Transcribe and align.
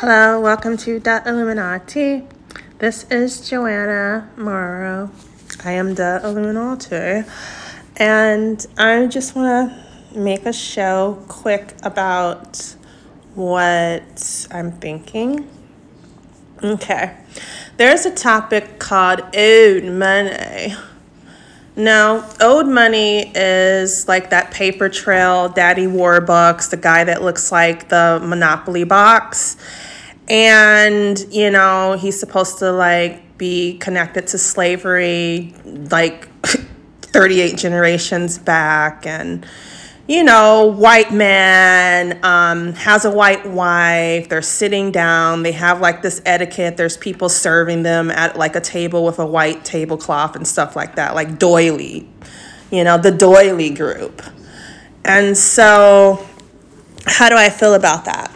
Hello, 0.00 0.40
welcome 0.40 0.78
to 0.78 0.98
the 0.98 1.22
Illuminati. 1.26 2.26
This 2.78 3.04
is 3.10 3.46
Joanna 3.46 4.30
Morrow. 4.34 5.10
I 5.62 5.72
am 5.72 5.94
the 5.94 6.22
Illuminati. 6.24 7.28
And 7.98 8.66
I 8.78 9.06
just 9.08 9.36
want 9.36 9.70
to 9.70 10.18
make 10.18 10.46
a 10.46 10.54
show 10.54 11.22
quick 11.28 11.74
about 11.82 12.76
what 13.34 14.46
I'm 14.50 14.72
thinking. 14.72 15.46
Okay. 16.64 17.14
There's 17.76 18.06
a 18.06 18.14
topic 18.14 18.78
called 18.78 19.20
owed 19.36 19.84
money. 19.84 20.76
Now, 21.76 22.26
owed 22.40 22.68
money 22.68 23.30
is 23.34 24.08
like 24.08 24.30
that 24.30 24.50
paper 24.50 24.88
trail, 24.88 25.50
Daddy 25.50 25.86
Warbucks, 25.86 26.70
the 26.70 26.78
guy 26.78 27.04
that 27.04 27.20
looks 27.22 27.52
like 27.52 27.90
the 27.90 28.18
Monopoly 28.24 28.84
box 28.84 29.58
and 30.30 31.26
you 31.30 31.50
know 31.50 31.98
he's 32.00 32.18
supposed 32.18 32.58
to 32.60 32.70
like 32.70 33.36
be 33.36 33.76
connected 33.78 34.28
to 34.28 34.38
slavery 34.38 35.52
like 35.64 36.28
38 37.02 37.56
generations 37.56 38.38
back. 38.38 39.04
And 39.06 39.44
you 40.06 40.22
know 40.22 40.66
white 40.66 41.12
man 41.12 42.24
um, 42.24 42.74
has 42.74 43.04
a 43.04 43.10
white 43.10 43.44
wife. 43.44 44.28
They're 44.28 44.40
sitting 44.40 44.92
down. 44.92 45.42
They 45.42 45.52
have 45.52 45.80
like 45.80 46.00
this 46.00 46.22
etiquette. 46.24 46.76
There's 46.76 46.96
people 46.96 47.28
serving 47.28 47.82
them 47.82 48.10
at 48.10 48.38
like 48.38 48.54
a 48.54 48.60
table 48.60 49.04
with 49.04 49.18
a 49.18 49.26
white 49.26 49.64
tablecloth 49.64 50.36
and 50.36 50.46
stuff 50.46 50.76
like 50.76 50.94
that 50.94 51.14
like 51.14 51.38
doily 51.38 52.08
you 52.70 52.84
know 52.84 52.96
the 52.96 53.10
doily 53.10 53.70
group. 53.70 54.22
And 55.04 55.36
so 55.36 56.24
how 57.06 57.30
do 57.30 57.34
i 57.34 57.48
feel 57.48 57.72
about 57.72 58.04
that 58.04 58.30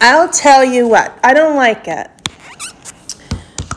I'll 0.00 0.28
tell 0.28 0.64
you 0.64 0.86
what, 0.86 1.18
I 1.24 1.32
don't 1.32 1.56
like 1.56 1.88
it. 1.88 2.10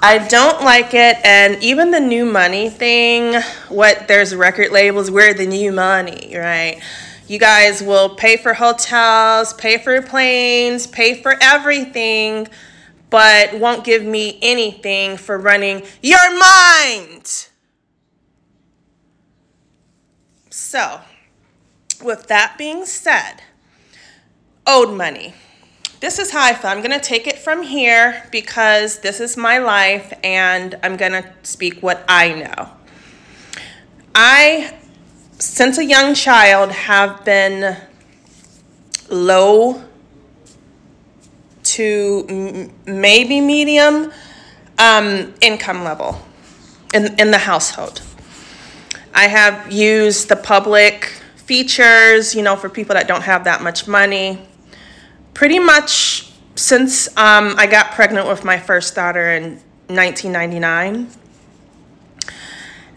I 0.02 0.28
don't 0.28 0.64
like 0.64 0.94
it, 0.94 1.18
and 1.24 1.62
even 1.64 1.92
the 1.92 2.00
new 2.00 2.26
money 2.26 2.70
thing, 2.70 3.42
what 3.70 4.08
there's 4.08 4.36
record 4.36 4.72
labels, 4.72 5.10
we're 5.10 5.34
the 5.34 5.46
new 5.46 5.72
money, 5.72 6.34
right? 6.36 6.82
You 7.28 7.40
guys 7.40 7.82
will 7.82 8.16
pay 8.16 8.36
for 8.38 8.54
hotels, 8.54 9.54
pay 9.54 9.78
for 9.78 10.02
planes, 10.02 10.88
pay 10.88 11.22
for 11.22 11.36
everything, 11.42 12.48
but 13.10 13.58
won't 13.60 13.84
give 13.84 14.04
me 14.04 14.40
anything 14.42 15.16
for 15.16 15.38
running 15.38 15.86
your 16.02 16.40
mind. 16.40 17.48
So, 20.50 21.02
with 22.04 22.28
that 22.28 22.56
being 22.58 22.86
said, 22.86 23.42
owed 24.66 24.96
money 24.96 25.34
this 26.00 26.18
is 26.18 26.32
how 26.32 26.46
I 26.46 26.54
feel. 26.54 26.72
I'm 26.72 26.80
going 26.80 26.98
to 26.98 27.00
take 27.00 27.28
it 27.28 27.38
from 27.38 27.62
here 27.62 28.24
because 28.32 29.00
this 29.00 29.20
is 29.20 29.36
my 29.36 29.58
life 29.58 30.14
and 30.24 30.80
I'm 30.82 30.96
going 30.96 31.12
to 31.12 31.34
speak 31.44 31.84
what 31.84 32.04
I 32.08 32.34
know. 32.34 32.70
I, 34.16 34.78
since 35.40 35.78
a 35.78 35.84
young 35.84 36.14
child, 36.14 36.72
have 36.72 37.26
been 37.26 37.78
low 39.10 39.84
to 41.64 42.72
maybe 42.86 43.42
medium 43.42 44.12
um, 44.78 45.34
income 45.42 45.84
level 45.84 46.22
in, 46.94 47.20
in 47.20 47.32
the 47.32 47.38
household. 47.38 48.02
I 49.14 49.28
have 49.28 49.72
used 49.72 50.30
the 50.30 50.38
public 50.38 51.06
features, 51.36 52.34
you 52.34 52.42
know, 52.42 52.56
for 52.56 52.70
people 52.70 52.94
that 52.94 53.08
don't 53.08 53.24
have 53.24 53.44
that 53.44 53.62
much 53.62 53.88
money 53.88 54.49
pretty 55.40 55.58
much 55.58 56.30
since 56.56 57.08
um, 57.16 57.56
I 57.58 57.66
got 57.66 57.92
pregnant 57.92 58.28
with 58.28 58.44
my 58.44 58.60
first 58.60 58.94
daughter 58.94 59.32
in 59.32 59.54
1999, 59.88 61.08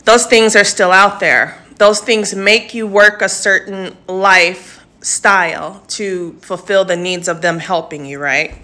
those 0.04 0.26
things 0.26 0.56
are 0.56 0.64
still 0.64 0.90
out 0.90 1.20
there. 1.20 1.62
Those 1.78 2.00
things 2.00 2.34
make 2.34 2.74
you 2.74 2.84
work 2.88 3.22
a 3.22 3.28
certain 3.28 3.96
lifestyle 4.08 5.84
to 5.86 6.32
fulfill 6.42 6.84
the 6.84 6.96
needs 6.96 7.28
of 7.28 7.42
them 7.42 7.60
helping 7.60 8.04
you, 8.04 8.18
right? 8.18 8.56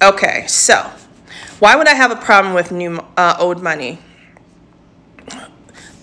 Okay, 0.00 0.46
so 0.46 0.92
why 1.58 1.74
would 1.74 1.88
I 1.88 1.94
have 1.94 2.12
a 2.12 2.22
problem 2.24 2.54
with 2.54 2.70
new 2.70 3.00
uh, 3.16 3.34
owed 3.40 3.60
money? 3.60 3.98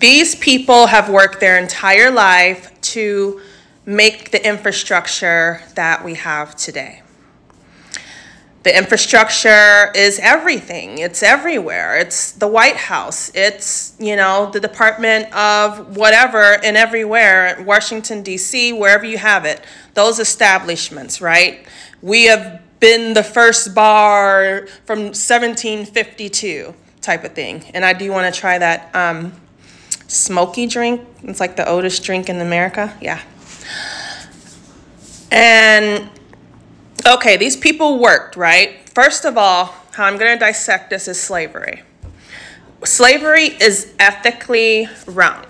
These 0.00 0.34
people 0.34 0.88
have 0.88 1.08
worked 1.08 1.40
their 1.40 1.58
entire 1.58 2.10
life 2.10 2.78
to 2.92 3.40
make 3.88 4.32
the 4.32 4.46
infrastructure 4.46 5.62
that 5.74 6.04
we 6.04 6.12
have 6.12 6.54
today. 6.54 7.00
The 8.62 8.76
infrastructure 8.76 9.90
is 9.94 10.20
everything. 10.22 10.98
It's 10.98 11.22
everywhere. 11.22 11.96
It's 11.96 12.32
the 12.32 12.48
White 12.48 12.76
House. 12.76 13.30
It's, 13.34 13.94
you 13.98 14.14
know, 14.14 14.50
the 14.50 14.60
Department 14.60 15.32
of 15.34 15.96
whatever 15.96 16.62
and 16.62 16.76
everywhere, 16.76 17.64
Washington, 17.66 18.22
D.C., 18.22 18.74
wherever 18.74 19.06
you 19.06 19.16
have 19.16 19.46
it. 19.46 19.64
Those 19.94 20.18
establishments, 20.18 21.22
right? 21.22 21.66
We 22.02 22.24
have 22.24 22.60
been 22.80 23.14
the 23.14 23.22
first 23.22 23.74
bar 23.74 24.66
from 24.84 24.98
1752 24.98 26.74
type 27.00 27.24
of 27.24 27.32
thing. 27.32 27.64
And 27.72 27.86
I 27.86 27.94
do 27.94 28.10
want 28.10 28.32
to 28.32 28.38
try 28.38 28.58
that 28.58 28.94
um, 28.94 29.32
smoky 30.08 30.66
drink. 30.66 31.00
It's 31.22 31.40
like 31.40 31.56
the 31.56 31.66
oldest 31.66 32.04
drink 32.04 32.28
in 32.28 32.38
America. 32.38 32.94
Yeah, 33.00 33.22
and 35.30 36.10
okay, 37.06 37.36
these 37.36 37.56
people 37.56 37.98
worked, 37.98 38.36
right? 38.36 38.88
First 38.90 39.24
of 39.24 39.38
all, 39.38 39.74
how 39.92 40.04
I'm 40.04 40.16
going 40.18 40.32
to 40.32 40.38
dissect 40.38 40.90
this 40.90 41.08
is 41.08 41.20
slavery. 41.20 41.82
Slavery 42.84 43.46
is 43.60 43.94
ethically 43.98 44.88
wrong. 45.06 45.44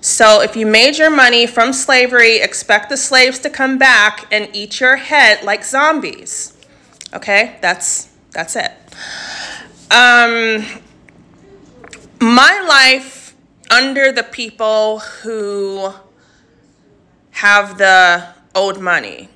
So 0.00 0.40
if 0.40 0.56
you 0.56 0.66
made 0.66 0.96
your 0.96 1.10
money 1.10 1.46
from 1.46 1.72
slavery, 1.72 2.38
expect 2.38 2.88
the 2.88 2.96
slaves 2.96 3.38
to 3.40 3.50
come 3.50 3.78
back 3.78 4.26
and 4.32 4.48
eat 4.54 4.80
your 4.80 4.96
head 4.96 5.44
like 5.44 5.64
zombies. 5.64 6.56
Okay? 7.12 7.58
That's 7.60 8.08
that's 8.30 8.56
it. 8.56 8.72
Um 9.90 10.64
my 12.20 12.60
life 12.68 13.34
under 13.70 14.10
the 14.10 14.22
people 14.22 15.00
who 15.00 15.92
have 17.32 17.78
the 17.78 18.39
owed 18.54 18.78
money. 18.78 19.28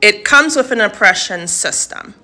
It 0.00 0.24
comes 0.24 0.56
with 0.56 0.70
an 0.70 0.80
oppression 0.80 1.48
system. 1.48 2.14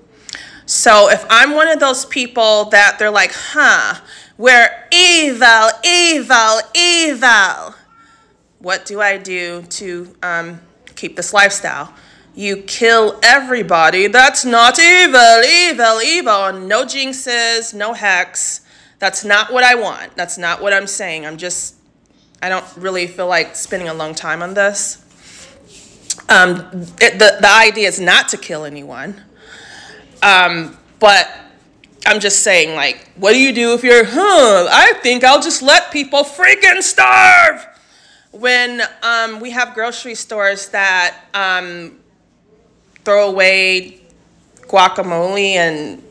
So 0.66 1.10
if 1.10 1.26
I'm 1.28 1.52
one 1.52 1.68
of 1.68 1.80
those 1.80 2.06
people 2.06 2.66
that 2.66 2.98
they're 2.98 3.10
like, 3.10 3.32
huh, 3.34 4.00
we're 4.38 4.70
evil, 4.92 5.68
evil, 5.84 6.60
evil, 6.74 7.74
what 8.58 8.86
do 8.86 9.00
I 9.00 9.18
do 9.18 9.62
to 9.62 10.14
um, 10.22 10.60
keep 10.96 11.16
this 11.16 11.34
lifestyle? 11.34 11.92
You 12.34 12.56
kill 12.56 13.20
everybody. 13.22 14.06
That's 14.06 14.44
not 14.44 14.78
evil, 14.78 15.42
evil, 15.44 16.00
evil. 16.00 16.52
No 16.66 16.84
jinxes, 16.84 17.74
no 17.74 17.92
hex. 17.92 18.62
That's 18.98 19.24
not 19.24 19.52
what 19.52 19.64
I 19.64 19.74
want. 19.74 20.16
That's 20.16 20.38
not 20.38 20.62
what 20.62 20.72
I'm 20.72 20.86
saying. 20.86 21.26
I'm 21.26 21.36
just, 21.36 21.76
I 22.40 22.48
don't 22.48 22.64
really 22.76 23.06
feel 23.06 23.28
like 23.28 23.54
spending 23.54 23.88
a 23.88 23.94
long 23.94 24.14
time 24.14 24.42
on 24.42 24.54
this. 24.54 25.03
Um, 26.28 26.56
the, 26.72 27.38
the 27.40 27.50
idea 27.50 27.88
is 27.88 28.00
not 28.00 28.28
to 28.30 28.36
kill 28.36 28.64
anyone. 28.64 29.20
Um, 30.22 30.76
but 31.00 31.28
I'm 32.06 32.20
just 32.20 32.40
saying, 32.40 32.74
like, 32.74 33.10
what 33.16 33.32
do 33.32 33.40
you 33.40 33.52
do 33.52 33.74
if 33.74 33.84
you're, 33.84 34.04
huh, 34.04 34.68
I 34.70 34.94
think 35.02 35.24
I'll 35.24 35.40
just 35.40 35.62
let 35.62 35.90
people 35.90 36.22
freaking 36.22 36.82
starve? 36.82 37.66
When 38.32 38.82
um, 39.02 39.40
we 39.40 39.50
have 39.50 39.74
grocery 39.74 40.14
stores 40.14 40.68
that 40.70 41.16
um, 41.34 41.98
throw 43.04 43.28
away 43.28 44.00
guacamole 44.62 45.54
and 45.54 46.02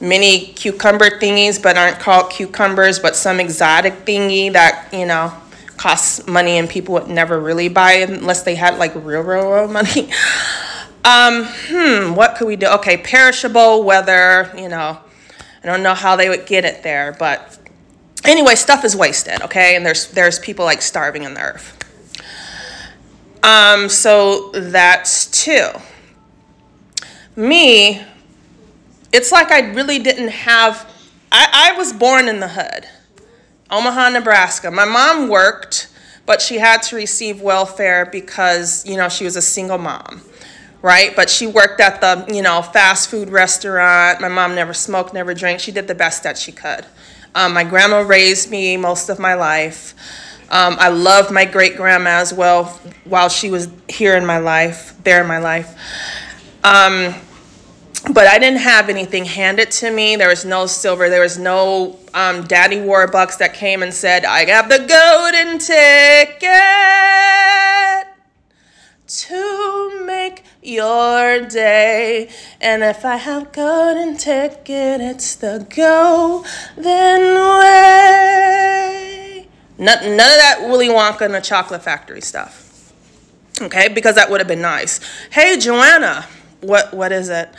mini 0.00 0.46
cucumber 0.54 1.10
thingies, 1.10 1.62
but 1.62 1.76
aren't 1.76 1.98
called 1.98 2.30
cucumbers, 2.30 2.98
but 2.98 3.16
some 3.16 3.40
exotic 3.40 4.04
thingy 4.04 4.52
that, 4.52 4.88
you 4.92 5.06
know, 5.06 5.32
costs 5.80 6.26
money 6.26 6.58
and 6.58 6.68
people 6.68 6.92
would 6.92 7.08
never 7.08 7.40
really 7.40 7.68
buy 7.68 7.92
unless 7.92 8.42
they 8.42 8.54
had 8.54 8.76
like 8.78 8.94
real, 8.94 9.22
real, 9.22 9.50
real 9.50 9.66
money. 9.66 10.10
um, 11.04 11.46
hmm, 11.46 12.14
what 12.14 12.36
could 12.36 12.46
we 12.46 12.54
do? 12.54 12.66
Okay, 12.66 12.98
perishable, 12.98 13.82
weather, 13.82 14.52
you 14.58 14.68
know, 14.68 14.98
I 15.64 15.66
don't 15.66 15.82
know 15.82 15.94
how 15.94 16.16
they 16.16 16.28
would 16.28 16.44
get 16.44 16.66
it 16.66 16.82
there, 16.82 17.16
but 17.18 17.58
anyway, 18.26 18.56
stuff 18.56 18.84
is 18.84 18.94
wasted, 18.94 19.40
okay? 19.40 19.74
And 19.74 19.86
there's 19.86 20.08
there's 20.08 20.38
people 20.38 20.66
like 20.66 20.82
starving 20.82 21.24
on 21.24 21.32
the 21.32 21.40
earth. 21.40 21.74
Um, 23.42 23.88
so 23.88 24.50
that's 24.50 25.30
two. 25.30 25.70
Me, 27.36 28.04
it's 29.14 29.32
like 29.32 29.50
I 29.50 29.60
really 29.72 29.98
didn't 29.98 30.28
have 30.28 30.86
I, 31.32 31.70
I 31.72 31.78
was 31.78 31.94
born 31.94 32.28
in 32.28 32.40
the 32.40 32.48
hood. 32.48 32.86
Omaha, 33.70 34.10
Nebraska. 34.10 34.70
My 34.70 34.84
mom 34.84 35.28
worked, 35.28 35.88
but 36.26 36.42
she 36.42 36.58
had 36.58 36.82
to 36.84 36.96
receive 36.96 37.40
welfare 37.40 38.06
because, 38.06 38.84
you 38.86 38.96
know, 38.96 39.08
she 39.08 39.24
was 39.24 39.36
a 39.36 39.42
single 39.42 39.78
mom. 39.78 40.22
right? 40.82 41.14
But 41.14 41.28
she 41.30 41.46
worked 41.46 41.80
at 41.80 42.00
the, 42.00 42.32
you 42.34 42.42
know, 42.42 42.62
fast 42.62 43.10
food 43.10 43.28
restaurant. 43.28 44.20
My 44.20 44.28
mom 44.28 44.54
never 44.54 44.72
smoked, 44.74 45.12
never 45.14 45.34
drank. 45.34 45.60
She 45.60 45.72
did 45.72 45.86
the 45.88 45.94
best 45.94 46.22
that 46.22 46.38
she 46.38 46.52
could. 46.52 46.86
Um, 47.34 47.54
my 47.54 47.64
grandma 47.64 48.00
raised 48.00 48.50
me 48.50 48.76
most 48.76 49.08
of 49.08 49.18
my 49.18 49.34
life. 49.34 49.94
Um, 50.50 50.76
I 50.80 50.88
loved 50.88 51.30
my 51.30 51.44
great 51.44 51.76
grandma 51.76 52.10
as 52.10 52.32
well 52.32 52.64
while 53.04 53.28
she 53.28 53.50
was 53.50 53.68
here 53.88 54.16
in 54.16 54.26
my 54.26 54.38
life, 54.38 54.94
there 55.04 55.20
in 55.20 55.28
my 55.28 55.38
life. 55.38 55.76
Um, 56.64 57.14
but 58.08 58.26
I 58.26 58.38
didn't 58.38 58.60
have 58.60 58.88
anything 58.88 59.24
handed 59.26 59.70
to 59.72 59.90
me. 59.90 60.16
There 60.16 60.28
was 60.28 60.44
no 60.44 60.66
silver. 60.66 61.08
There 61.10 61.20
was 61.20 61.38
no 61.38 61.98
um, 62.14 62.46
Daddy 62.46 62.76
Warbucks 62.76 63.38
that 63.38 63.54
came 63.54 63.82
and 63.82 63.92
said, 63.92 64.24
I 64.24 64.44
got 64.44 64.68
the 64.68 64.78
golden 64.78 65.58
ticket 65.58 66.46
to 69.06 70.04
make 70.06 70.44
your 70.62 71.40
day. 71.46 72.30
And 72.60 72.82
if 72.82 73.04
I 73.04 73.16
have 73.16 73.52
golden 73.52 74.16
ticket, 74.16 75.00
it's 75.00 75.34
the 75.34 75.66
golden 75.74 76.44
way. 77.60 79.48
None, 79.78 80.16
none 80.16 80.30
of 80.30 80.36
that 80.36 80.60
Willy 80.62 80.88
Wonka 80.88 81.22
and 81.22 81.34
the 81.34 81.40
Chocolate 81.40 81.82
Factory 81.82 82.20
stuff. 82.20 82.92
Okay, 83.60 83.88
because 83.88 84.14
that 84.14 84.30
would 84.30 84.40
have 84.40 84.48
been 84.48 84.62
nice. 84.62 85.00
Hey, 85.30 85.58
Joanna, 85.58 86.26
what 86.60 86.94
what 86.94 87.12
is 87.12 87.28
it? 87.28 87.50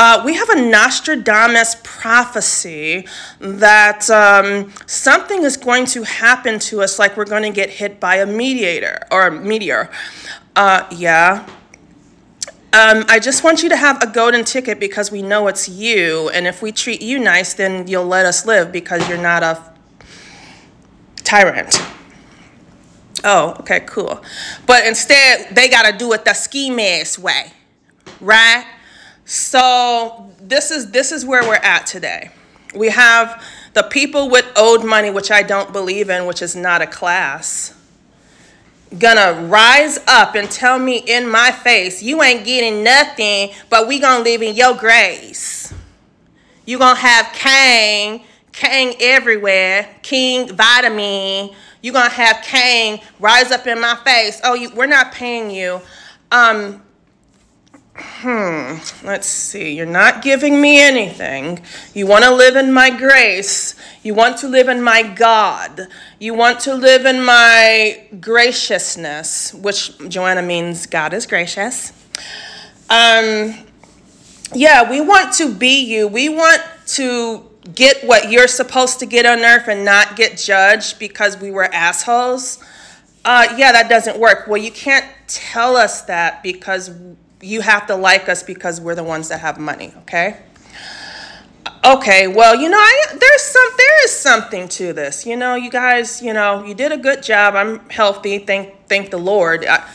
Uh, 0.00 0.22
we 0.24 0.34
have 0.34 0.48
a 0.48 0.54
Nostradamus 0.54 1.74
prophecy 1.82 3.04
that 3.40 4.08
um, 4.08 4.72
something 4.86 5.42
is 5.42 5.56
going 5.56 5.86
to 5.86 6.04
happen 6.04 6.60
to 6.60 6.82
us, 6.82 7.00
like 7.00 7.16
we're 7.16 7.24
going 7.24 7.42
to 7.42 7.50
get 7.50 7.68
hit 7.68 7.98
by 7.98 8.18
a 8.18 8.24
mediator 8.24 9.00
or 9.10 9.26
a 9.26 9.32
meteor. 9.32 9.90
Uh, 10.54 10.86
yeah. 10.92 11.44
Um, 12.72 13.06
I 13.08 13.18
just 13.18 13.42
want 13.42 13.64
you 13.64 13.68
to 13.70 13.76
have 13.76 14.00
a 14.00 14.06
golden 14.06 14.44
ticket 14.44 14.78
because 14.78 15.10
we 15.10 15.20
know 15.20 15.48
it's 15.48 15.68
you, 15.68 16.28
and 16.28 16.46
if 16.46 16.62
we 16.62 16.70
treat 16.70 17.02
you 17.02 17.18
nice, 17.18 17.54
then 17.54 17.88
you'll 17.88 18.06
let 18.06 18.24
us 18.24 18.46
live 18.46 18.70
because 18.70 19.08
you're 19.08 19.18
not 19.18 19.42
a 19.42 19.60
tyrant. 21.24 21.76
Oh, 23.24 23.56
okay, 23.58 23.80
cool. 23.80 24.22
But 24.64 24.86
instead, 24.86 25.56
they 25.56 25.68
got 25.68 25.90
to 25.90 25.98
do 25.98 26.12
it 26.12 26.24
the 26.24 26.34
ski 26.34 26.70
mask 26.70 27.20
way, 27.20 27.50
right? 28.20 28.64
So 29.28 30.30
this 30.40 30.70
is 30.70 30.90
this 30.90 31.12
is 31.12 31.26
where 31.26 31.42
we're 31.42 31.56
at 31.56 31.86
today. 31.86 32.30
We 32.74 32.88
have 32.88 33.44
the 33.74 33.82
people 33.82 34.30
with 34.30 34.50
owed 34.56 34.86
money, 34.86 35.10
which 35.10 35.30
I 35.30 35.42
don't 35.42 35.70
believe 35.70 36.08
in, 36.08 36.24
which 36.24 36.40
is 36.40 36.56
not 36.56 36.80
a 36.80 36.86
class, 36.86 37.74
gonna 38.98 39.46
rise 39.46 39.98
up 40.06 40.34
and 40.34 40.50
tell 40.50 40.78
me 40.78 41.04
in 41.06 41.28
my 41.28 41.50
face, 41.50 42.02
you 42.02 42.22
ain't 42.22 42.46
getting 42.46 42.82
nothing, 42.82 43.50
but 43.68 43.86
we 43.86 43.98
gonna 43.98 44.24
live 44.24 44.40
in 44.40 44.54
your 44.54 44.74
grace. 44.74 45.74
You 46.64 46.78
gonna 46.78 46.98
have 46.98 47.30
Kang, 47.34 48.22
Kang 48.52 48.94
everywhere, 48.98 49.90
King 50.00 50.56
vitamin. 50.56 51.50
You 51.82 51.92
gonna 51.92 52.08
have 52.08 52.42
Kang 52.42 53.00
rise 53.20 53.50
up 53.50 53.66
in 53.66 53.78
my 53.78 53.96
face. 53.96 54.40
Oh, 54.42 54.54
you, 54.54 54.70
we're 54.74 54.86
not 54.86 55.12
paying 55.12 55.50
you. 55.50 55.82
Um, 56.32 56.82
hmm, 58.00 59.06
let's 59.06 59.26
see. 59.26 59.74
You're 59.74 59.86
not 59.86 60.22
giving 60.22 60.60
me 60.60 60.80
anything. 60.80 61.60
You 61.94 62.06
want 62.06 62.24
to 62.24 62.30
live 62.30 62.56
in 62.56 62.72
my 62.72 62.90
grace. 62.90 63.74
You 64.02 64.14
want 64.14 64.38
to 64.38 64.48
live 64.48 64.68
in 64.68 64.82
my 64.82 65.02
God. 65.02 65.88
You 66.18 66.34
want 66.34 66.60
to 66.60 66.74
live 66.74 67.06
in 67.06 67.22
my 67.22 68.04
graciousness, 68.20 69.54
which 69.54 69.96
Joanna 70.08 70.42
means 70.42 70.86
God 70.86 71.12
is 71.12 71.26
gracious. 71.26 71.92
Um, 72.90 73.54
yeah, 74.54 74.88
we 74.88 75.00
want 75.00 75.34
to 75.34 75.54
be 75.54 75.84
you. 75.84 76.08
We 76.08 76.28
want 76.28 76.62
to 76.88 77.44
get 77.74 78.02
what 78.04 78.30
you're 78.30 78.48
supposed 78.48 78.98
to 79.00 79.06
get 79.06 79.26
on 79.26 79.40
earth 79.40 79.68
and 79.68 79.84
not 79.84 80.16
get 80.16 80.38
judged 80.38 80.98
because 80.98 81.38
we 81.38 81.50
were 81.50 81.64
assholes. 81.64 82.62
Uh, 83.24 83.54
yeah, 83.56 83.72
that 83.72 83.88
doesn't 83.88 84.18
work. 84.18 84.46
Well, 84.48 84.56
you 84.56 84.70
can't 84.70 85.04
tell 85.26 85.76
us 85.76 86.02
that 86.02 86.42
because 86.42 86.90
you 87.40 87.60
have 87.60 87.86
to 87.86 87.94
like 87.94 88.28
us 88.28 88.42
because 88.42 88.80
we're 88.80 88.94
the 88.94 89.04
ones 89.04 89.28
that 89.28 89.40
have 89.40 89.58
money, 89.58 89.92
okay? 89.98 90.40
Okay, 91.84 92.26
well, 92.26 92.56
you 92.56 92.68
know, 92.68 92.78
I, 92.78 93.04
there's 93.18 93.42
some 93.42 93.70
there 93.76 94.04
is 94.04 94.12
something 94.12 94.68
to 94.68 94.92
this. 94.92 95.24
You 95.24 95.36
know, 95.36 95.54
you 95.54 95.70
guys, 95.70 96.20
you 96.20 96.32
know, 96.32 96.64
you 96.64 96.74
did 96.74 96.92
a 96.92 96.96
good 96.96 97.22
job. 97.22 97.54
I'm 97.54 97.88
healthy. 97.88 98.38
Thank 98.38 98.88
thank 98.88 99.10
the 99.10 99.18
Lord. 99.18 99.64
I, 99.64 99.88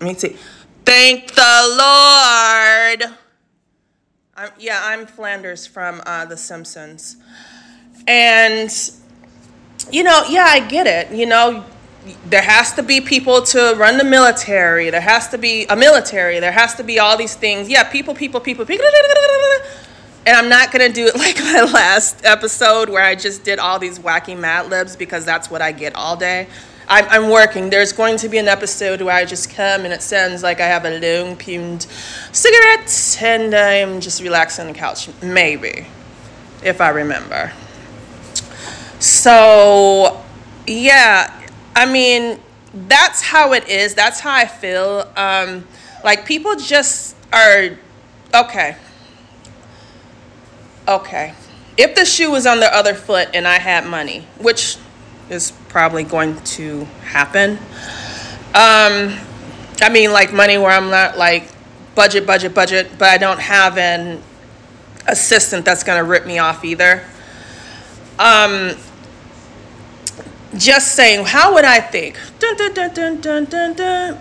let 0.00 0.08
me 0.08 0.14
see. 0.14 0.36
Thank 0.84 1.32
the 1.32 1.76
Lord. 1.78 3.16
I'm, 4.36 4.50
yeah, 4.58 4.80
I'm 4.82 5.06
Flanders 5.06 5.66
from 5.66 6.02
uh, 6.04 6.24
The 6.24 6.36
Simpsons, 6.36 7.16
and 8.06 8.70
you 9.92 10.02
know, 10.02 10.24
yeah, 10.28 10.46
I 10.48 10.60
get 10.66 10.86
it. 10.86 11.16
You 11.16 11.26
know, 11.26 11.64
there 12.26 12.42
has 12.42 12.72
to 12.74 12.82
be 12.82 13.00
people 13.00 13.42
to 13.42 13.74
run 13.76 13.98
the 13.98 14.04
military. 14.04 14.90
There 14.90 15.00
has 15.00 15.28
to 15.28 15.38
be 15.38 15.66
a 15.66 15.76
military. 15.76 16.40
There 16.40 16.52
has 16.52 16.74
to 16.76 16.82
be 16.82 16.98
all 16.98 17.16
these 17.16 17.34
things. 17.34 17.68
Yeah, 17.68 17.84
people, 17.84 18.14
people, 18.14 18.40
people, 18.40 18.64
people. 18.64 18.86
And 20.26 20.36
I'm 20.36 20.48
not 20.48 20.72
going 20.72 20.86
to 20.86 20.92
do 20.92 21.06
it 21.06 21.16
like 21.16 21.38
my 21.38 21.62
last 21.62 22.24
episode 22.24 22.88
where 22.88 23.04
I 23.04 23.14
just 23.14 23.44
did 23.44 23.58
all 23.58 23.78
these 23.78 23.98
wacky 23.98 24.38
Mad 24.38 24.70
Libs 24.70 24.96
because 24.96 25.24
that's 25.24 25.50
what 25.50 25.62
I 25.62 25.72
get 25.72 25.94
all 25.94 26.16
day. 26.16 26.46
I'm, 26.88 27.06
I'm 27.08 27.30
working. 27.30 27.70
There's 27.70 27.92
going 27.92 28.16
to 28.18 28.28
be 28.28 28.38
an 28.38 28.48
episode 28.48 29.00
where 29.00 29.14
I 29.14 29.24
just 29.24 29.50
come 29.50 29.84
and 29.84 29.92
it 29.92 30.02
sounds 30.02 30.42
like 30.42 30.60
I 30.60 30.66
have 30.66 30.84
a 30.84 30.98
long 30.98 31.36
pumed 31.36 31.86
cigarette 32.32 33.18
and 33.22 33.54
I'm 33.54 34.00
just 34.00 34.20
relaxing 34.22 34.66
on 34.66 34.72
the 34.72 34.78
couch. 34.78 35.08
Maybe, 35.22 35.86
if 36.64 36.80
I 36.80 36.88
remember. 36.88 37.52
So, 38.98 40.22
yeah, 40.66 41.39
I 41.74 41.86
mean, 41.86 42.40
that's 42.72 43.22
how 43.22 43.52
it 43.52 43.68
is. 43.68 43.94
That's 43.94 44.20
how 44.20 44.32
I 44.32 44.46
feel. 44.46 45.10
Um, 45.16 45.66
like 46.04 46.26
people 46.26 46.56
just 46.56 47.16
are 47.32 47.70
okay. 48.34 48.76
Okay. 50.88 51.34
If 51.76 51.94
the 51.94 52.04
shoe 52.04 52.30
was 52.30 52.46
on 52.46 52.60
the 52.60 52.74
other 52.74 52.94
foot 52.94 53.28
and 53.34 53.46
I 53.46 53.58
had 53.58 53.86
money, 53.86 54.26
which 54.38 54.76
is 55.30 55.52
probably 55.68 56.04
going 56.04 56.36
to 56.42 56.84
happen. 57.04 57.52
Um, 58.52 59.16
I 59.80 59.88
mean, 59.90 60.12
like 60.12 60.32
money 60.32 60.58
where 60.58 60.70
I'm 60.70 60.90
not 60.90 61.16
like 61.16 61.48
budget, 61.94 62.26
budget, 62.26 62.54
budget, 62.54 62.90
but 62.98 63.08
I 63.08 63.18
don't 63.18 63.40
have 63.40 63.78
an 63.78 64.22
assistant 65.06 65.64
that's 65.64 65.84
going 65.84 65.98
to 65.98 66.04
rip 66.04 66.26
me 66.26 66.38
off 66.38 66.64
either. 66.64 67.04
Um, 68.18 68.76
just 70.56 70.94
saying, 70.94 71.26
how 71.26 71.54
would 71.54 71.64
I 71.64 71.80
think? 71.80 72.18
Dun, 72.38 72.56
dun, 72.56 73.74
dun. 73.74 74.18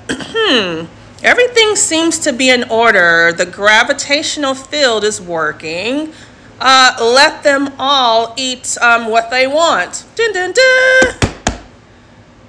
Everything 1.24 1.76
seems 1.76 2.18
to 2.20 2.32
be 2.32 2.50
in 2.50 2.70
order. 2.70 3.34
The 3.34 3.46
gravitational 3.46 4.54
field 4.54 5.04
is 5.04 5.20
working. 5.20 6.14
Uh, 6.60 6.96
let 7.02 7.44
them 7.44 7.74
all 7.78 8.34
eat 8.38 8.78
um, 8.82 9.08
what 9.08 9.30
they 9.30 9.48
want. 9.48 10.06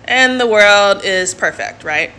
And 0.04 0.40
the 0.40 0.46
world 0.46 1.04
is 1.04 1.34
perfect, 1.34 1.82
right? 1.84 2.10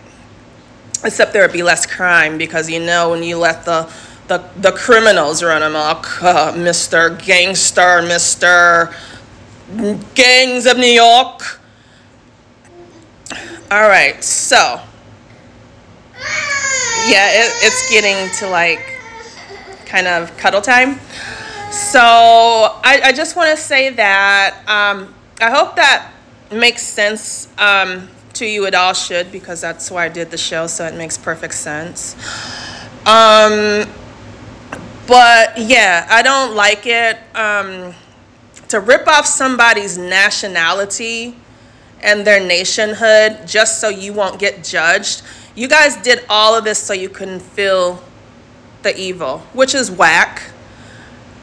Except 1.03 1.33
there 1.33 1.41
would 1.41 1.53
be 1.53 1.63
less 1.63 1.85
crime 1.85 2.37
because 2.37 2.69
you 2.69 2.79
know 2.79 3.11
when 3.11 3.23
you 3.23 3.37
let 3.37 3.65
the 3.65 3.91
the, 4.27 4.37
the 4.55 4.71
criminals 4.71 5.43
run 5.43 5.61
amok, 5.61 6.23
uh, 6.23 6.53
Mr. 6.53 7.21
Gangster, 7.21 7.99
Mr 8.01 8.93
gangs 10.15 10.65
of 10.65 10.77
New 10.77 10.85
York. 10.85 11.59
All 13.71 13.87
right, 13.87 14.21
so 14.23 14.81
yeah, 17.07 17.27
it, 17.29 17.51
it's 17.63 17.89
getting 17.89 18.29
to 18.39 18.49
like 18.49 18.99
kind 19.85 20.07
of 20.07 20.35
cuddle 20.37 20.61
time. 20.61 20.99
So 21.71 21.99
I, 22.01 23.01
I 23.05 23.11
just 23.13 23.35
want 23.35 23.49
to 23.51 23.57
say 23.61 23.91
that 23.91 24.57
um, 24.67 25.13
I 25.39 25.49
hope 25.49 25.77
that 25.77 26.11
makes 26.51 26.83
sense 26.83 27.47
um, 27.57 28.09
to 28.33 28.45
you. 28.45 28.65
It 28.65 28.75
all 28.75 28.93
should 28.93 29.31
because 29.31 29.61
that's 29.61 29.89
why 29.89 30.05
I 30.05 30.09
did 30.09 30.31
the 30.31 30.37
show, 30.37 30.67
so 30.67 30.85
it 30.85 30.95
makes 30.95 31.17
perfect 31.17 31.53
sense. 31.53 32.15
Um, 33.05 33.87
but 35.07 35.57
yeah, 35.57 36.07
I 36.09 36.21
don't 36.21 36.55
like 36.55 36.85
it. 36.85 37.17
Um, 37.35 37.93
to 38.71 38.79
rip 38.79 39.07
off 39.07 39.25
somebody's 39.25 39.97
nationality 39.97 41.35
and 42.01 42.25
their 42.25 42.39
nationhood 42.45 43.47
just 43.47 43.79
so 43.79 43.89
you 43.89 44.13
won't 44.13 44.39
get 44.39 44.63
judged. 44.63 45.21
You 45.55 45.67
guys 45.67 45.97
did 45.97 46.25
all 46.29 46.57
of 46.57 46.63
this 46.63 46.79
so 46.79 46.93
you 46.93 47.09
couldn't 47.09 47.41
feel 47.41 48.01
the 48.81 48.97
evil, 48.97 49.39
which 49.53 49.75
is 49.75 49.91
whack. 49.91 50.41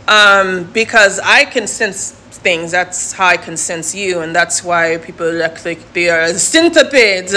Um, 0.08 0.64
because 0.73 1.20
I 1.20 1.44
can 1.44 1.66
sense 1.66 2.12
things. 2.12 2.70
That's 2.70 3.12
how 3.12 3.26
I 3.26 3.37
can 3.37 3.58
sense 3.58 3.94
you, 3.94 4.20
and 4.20 4.35
that's 4.35 4.64
why 4.64 4.97
people 4.97 5.30
look 5.30 5.62
like 5.66 5.92
they 5.92 6.08
are 6.08 6.32
centipedes 6.32 7.35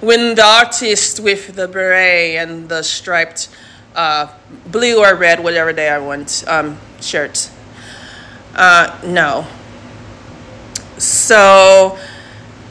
when 0.00 0.34
the 0.34 0.44
artist 0.44 1.20
with 1.20 1.54
the 1.54 1.68
beret 1.68 2.36
and 2.36 2.68
the 2.68 2.82
striped 2.82 3.50
uh, 3.94 4.28
blue 4.66 5.04
or 5.04 5.14
red, 5.16 5.44
whatever 5.44 5.72
day 5.74 5.90
I 5.90 5.98
want, 5.98 6.44
um, 6.46 6.78
shirts. 7.02 7.53
Uh, 8.54 9.00
no. 9.04 9.46
So, 10.98 11.98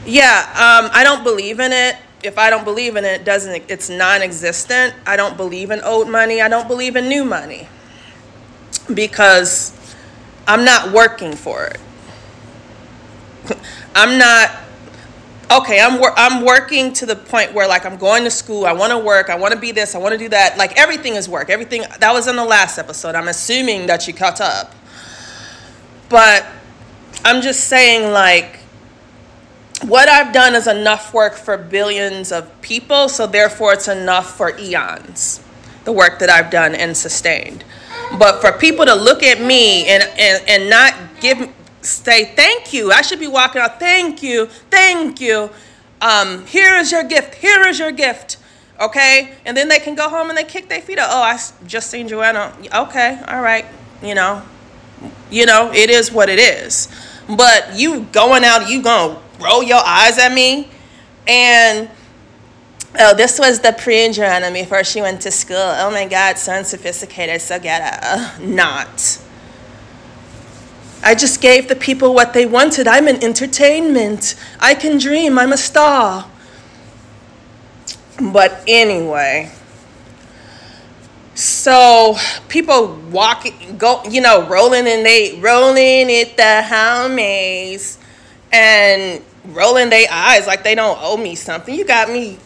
yeah, 0.06 0.46
um, 0.50 0.90
I 0.92 1.04
don't 1.04 1.22
believe 1.22 1.60
in 1.60 1.72
it. 1.72 1.96
If 2.22 2.38
I 2.38 2.48
don't 2.48 2.64
believe 2.64 2.96
in 2.96 3.04
it, 3.04 3.24
doesn't 3.24 3.64
it's 3.68 3.90
non-existent. 3.90 4.94
I 5.06 5.16
don't 5.16 5.36
believe 5.36 5.70
in 5.70 5.80
old 5.80 6.08
money. 6.08 6.40
I 6.40 6.48
don't 6.48 6.66
believe 6.66 6.96
in 6.96 7.08
new 7.08 7.24
money 7.24 7.68
because 8.92 9.78
I'm 10.46 10.64
not 10.64 10.92
working 10.92 11.34
for 11.34 11.66
it. 11.66 11.80
I'm 13.94 14.18
not 14.18 14.64
okay 15.50 15.80
i'm 15.80 16.00
wor- 16.00 16.14
i'm 16.16 16.44
working 16.44 16.92
to 16.92 17.06
the 17.06 17.14
point 17.14 17.52
where 17.52 17.68
like 17.68 17.84
i'm 17.84 17.96
going 17.96 18.24
to 18.24 18.30
school 18.30 18.64
i 18.64 18.72
want 18.72 18.90
to 18.90 18.98
work 18.98 19.28
i 19.28 19.36
want 19.36 19.52
to 19.52 19.60
be 19.60 19.72
this 19.72 19.94
i 19.94 19.98
want 19.98 20.12
to 20.12 20.18
do 20.18 20.28
that 20.28 20.56
like 20.56 20.76
everything 20.78 21.14
is 21.14 21.28
work 21.28 21.50
everything 21.50 21.84
that 22.00 22.12
was 22.12 22.26
in 22.26 22.34
the 22.36 22.44
last 22.44 22.78
episode 22.78 23.14
i'm 23.14 23.28
assuming 23.28 23.86
that 23.86 24.06
you 24.08 24.14
caught 24.14 24.40
up 24.40 24.74
but 26.14 26.46
i'm 27.24 27.42
just 27.42 27.64
saying 27.64 28.12
like 28.12 28.60
what 29.82 30.08
i've 30.08 30.32
done 30.32 30.54
is 30.54 30.68
enough 30.68 31.12
work 31.12 31.34
for 31.34 31.56
billions 31.58 32.30
of 32.30 32.42
people 32.62 33.08
so 33.08 33.26
therefore 33.26 33.72
it's 33.72 33.88
enough 33.88 34.36
for 34.36 34.56
eons 34.58 35.42
the 35.82 35.92
work 35.92 36.20
that 36.20 36.30
i've 36.30 36.50
done 36.50 36.72
and 36.74 36.96
sustained 36.96 37.64
but 38.18 38.40
for 38.40 38.52
people 38.52 38.84
to 38.86 38.94
look 38.94 39.24
at 39.24 39.40
me 39.40 39.86
and 39.86 40.04
and, 40.16 40.48
and 40.48 40.70
not 40.70 40.94
give 41.20 41.50
say 41.84 42.24
thank 42.24 42.72
you. 42.72 42.90
I 42.90 43.02
should 43.02 43.20
be 43.20 43.26
walking 43.26 43.60
out, 43.60 43.78
thank 43.78 44.22
you, 44.22 44.46
thank 44.70 45.20
you. 45.20 45.50
Um, 46.00 46.46
here 46.46 46.76
is 46.76 46.90
your 46.90 47.04
gift, 47.04 47.36
here 47.36 47.66
is 47.66 47.78
your 47.78 47.92
gift. 47.92 48.38
Okay? 48.80 49.34
And 49.44 49.56
then 49.56 49.68
they 49.68 49.78
can 49.78 49.94
go 49.94 50.08
home 50.08 50.28
and 50.28 50.36
they 50.36 50.44
kick 50.44 50.68
their 50.68 50.80
feet 50.80 50.98
up. 50.98 51.08
Oh, 51.10 51.22
I 51.22 51.38
just 51.66 51.90
seen 51.90 52.08
Joanna. 52.08 52.52
Okay, 52.74 53.20
all 53.28 53.40
right. 53.40 53.64
You 54.02 54.14
know, 54.14 54.42
you 55.30 55.46
know, 55.46 55.72
it 55.72 55.90
is 55.90 56.12
what 56.12 56.28
it 56.28 56.38
is. 56.38 56.88
But 57.28 57.78
you 57.78 58.00
going 58.12 58.44
out, 58.44 58.68
you 58.68 58.82
gonna 58.82 59.18
roll 59.40 59.62
your 59.62 59.82
eyes 59.84 60.18
at 60.18 60.32
me 60.32 60.68
and 61.26 61.88
Oh, 62.96 63.12
this 63.12 63.40
was 63.40 63.58
the 63.58 63.72
pre 63.72 64.08
Joanna 64.12 64.52
before 64.52 64.84
she 64.84 65.00
went 65.00 65.20
to 65.22 65.30
school. 65.32 65.56
Oh 65.56 65.90
my 65.90 66.06
God, 66.06 66.38
so 66.38 66.52
unsophisticated, 66.52 67.40
so 67.40 67.58
ghetto. 67.58 68.40
Not. 68.44 69.20
I 71.02 71.14
just 71.14 71.40
gave 71.40 71.68
the 71.68 71.74
people 71.74 72.14
what 72.14 72.32
they 72.32 72.46
wanted. 72.46 72.86
I'm 72.86 73.08
an 73.08 73.22
entertainment. 73.22 74.36
I 74.60 74.74
can 74.74 74.98
dream. 74.98 75.38
I'm 75.38 75.52
a 75.52 75.56
star. 75.56 76.30
But 78.32 78.62
anyway, 78.68 79.50
so 81.34 82.16
people 82.48 82.94
walking, 83.10 83.76
go, 83.76 84.02
you 84.04 84.20
know, 84.20 84.46
rolling 84.48 84.86
in 84.86 85.02
they 85.02 85.38
rolling 85.40 86.10
at 86.10 86.36
the 86.36 86.62
homies 86.64 87.98
and 88.52 89.22
rolling 89.46 89.90
their 89.90 90.06
eyes 90.10 90.46
like 90.46 90.62
they 90.62 90.74
don't 90.74 90.98
owe 91.00 91.16
me 91.16 91.34
something. 91.34 91.74
You 91.74 91.84
got 91.84 92.08
me. 92.08 92.38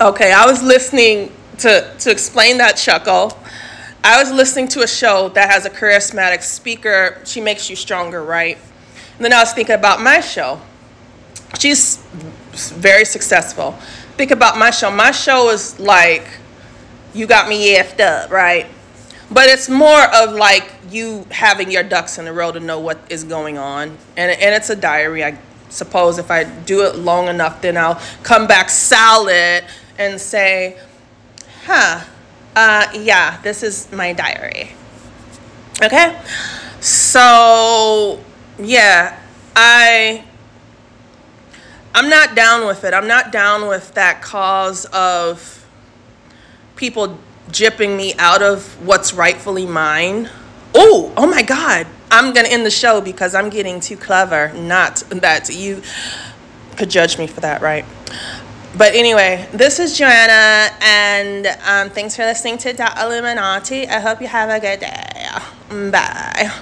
okay, 0.00 0.32
I 0.32 0.46
was 0.46 0.62
listening 0.62 1.32
to 1.58 1.94
to 2.00 2.10
explain 2.10 2.58
that 2.58 2.76
chuckle. 2.76 3.32
I 4.04 4.22
was 4.22 4.30
listening 4.30 4.68
to 4.68 4.82
a 4.82 4.86
show 4.86 5.30
that 5.30 5.50
has 5.50 5.64
a 5.64 5.70
charismatic 5.70 6.42
speaker. 6.42 7.20
She 7.24 7.40
makes 7.40 7.68
you 7.68 7.76
stronger, 7.76 8.22
right? 8.22 8.58
And 9.16 9.24
then 9.24 9.32
I 9.32 9.40
was 9.40 9.52
thinking 9.52 9.74
about 9.74 10.00
my 10.00 10.20
show. 10.20 10.60
She's 11.58 11.96
very 12.52 13.04
successful. 13.04 13.76
Think 14.16 14.30
about 14.30 14.56
my 14.56 14.70
show. 14.70 14.90
My 14.90 15.10
show 15.10 15.50
is 15.50 15.78
like, 15.78 16.26
you 17.12 17.26
got 17.26 17.48
me 17.48 17.76
effed 17.76 18.00
up, 18.00 18.30
right? 18.30 18.66
But 19.30 19.48
it's 19.48 19.68
more 19.68 20.02
of 20.14 20.32
like 20.32 20.72
you 20.90 21.26
having 21.30 21.70
your 21.70 21.82
ducks 21.82 22.18
in 22.18 22.26
a 22.26 22.32
row 22.32 22.52
to 22.52 22.60
know 22.60 22.80
what 22.80 22.98
is 23.10 23.24
going 23.24 23.58
on. 23.58 23.88
And, 24.16 24.30
and 24.30 24.54
it's 24.54 24.70
a 24.70 24.76
diary. 24.76 25.24
I 25.24 25.38
suppose 25.68 26.18
if 26.18 26.30
I 26.30 26.44
do 26.44 26.84
it 26.86 26.96
long 26.96 27.28
enough, 27.28 27.60
then 27.60 27.76
I'll 27.76 28.00
come 28.22 28.46
back 28.46 28.70
solid 28.70 29.64
and 29.98 30.20
say, 30.20 30.78
huh, 31.64 32.04
uh, 32.54 32.86
yeah, 32.94 33.40
this 33.42 33.62
is 33.62 33.90
my 33.92 34.12
diary. 34.12 34.72
Okay? 35.82 36.18
So, 36.80 38.24
yeah, 38.58 39.20
I 39.54 40.24
I'm 41.96 42.10
not 42.10 42.34
down 42.34 42.66
with 42.66 42.84
it. 42.84 42.92
I'm 42.92 43.08
not 43.08 43.32
down 43.32 43.68
with 43.68 43.94
that 43.94 44.20
cause 44.20 44.84
of 44.92 45.66
people 46.76 47.18
jipping 47.48 47.96
me 47.96 48.12
out 48.18 48.42
of 48.42 48.86
what's 48.86 49.14
rightfully 49.14 49.64
mine. 49.64 50.28
Oh, 50.74 51.10
oh 51.16 51.26
my 51.26 51.40
God. 51.40 51.86
I'm 52.10 52.34
going 52.34 52.44
to 52.44 52.52
end 52.52 52.66
the 52.66 52.70
show 52.70 53.00
because 53.00 53.34
I'm 53.34 53.48
getting 53.48 53.80
too 53.80 53.96
clever. 53.96 54.52
Not 54.52 54.96
that 55.08 55.48
you 55.48 55.80
could 56.76 56.90
judge 56.90 57.16
me 57.16 57.26
for 57.26 57.40
that, 57.40 57.62
right? 57.62 57.86
But 58.76 58.94
anyway, 58.94 59.48
this 59.54 59.78
is 59.78 59.96
Joanna, 59.96 60.76
and 60.82 61.46
um, 61.64 61.88
thanks 61.88 62.14
for 62.14 62.24
listening 62.26 62.58
to 62.58 62.74
Da 62.74 62.92
Illuminati. 63.02 63.88
I 63.88 64.00
hope 64.00 64.20
you 64.20 64.28
have 64.28 64.50
a 64.50 64.60
good 64.60 64.80
day. 64.80 65.90
Bye. 65.90 66.52